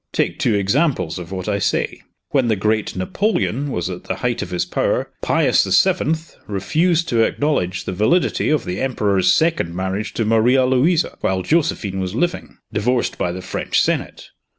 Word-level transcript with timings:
Take 0.13 0.39
two 0.39 0.55
examples 0.55 1.19
of 1.19 1.31
what 1.31 1.47
I 1.47 1.59
say. 1.59 2.01
When 2.29 2.47
the 2.47 2.55
great 2.55 2.95
Napoleon 2.95 3.69
was 3.71 3.87
at 3.87 4.05
the 4.05 4.15
height 4.15 4.41
of 4.41 4.49
his 4.49 4.65
power, 4.65 5.11
Pius 5.21 5.63
the 5.63 5.71
Seventh 5.71 6.35
refused 6.47 7.07
to 7.09 7.21
acknowledge 7.21 7.85
the 7.85 7.93
validity 7.93 8.49
of 8.49 8.65
the 8.65 8.81
Emperor's 8.81 9.31
second 9.31 9.75
marriage 9.75 10.13
to 10.15 10.25
Maria 10.25 10.65
Louisa 10.65 11.19
while 11.21 11.43
Josephine 11.43 11.99
was 11.99 12.15
living, 12.15 12.57
divorced 12.73 13.19
by 13.19 13.31
the 13.31 13.43
French 13.43 13.79
Senate. 13.79 14.31